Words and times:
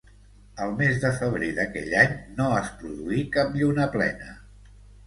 El 0.63 0.71
mes 0.79 0.95
de 1.03 1.11
febrer 1.19 1.51
d'aquell 1.59 1.93
any 2.07 2.17
no 2.41 2.49
es 2.63 2.73
produí 2.81 3.23
cap 3.39 3.57
lluna 3.63 3.91
plena. 3.99 4.35